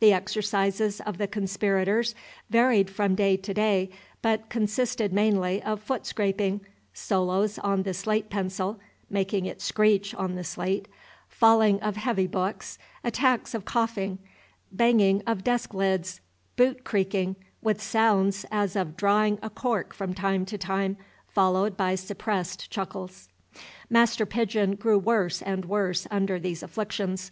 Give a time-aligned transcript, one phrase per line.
[0.00, 2.14] The exercises of the conspirators
[2.50, 3.88] varied from day to day,
[4.20, 6.60] but consisted mainly of foot scraping,
[6.92, 10.88] solos on the slate pencil, (making it screech on the slate,)
[11.26, 14.18] falling of heavy books, attacks of coughing,
[14.70, 16.20] banging of desk lids,
[16.56, 20.98] boot creaking, with sounds as of drawing a cork from time to time,
[21.28, 23.30] followed by suppressed chuckles.
[23.88, 27.30] Master Pigeon grew worse and worse under these inflictions.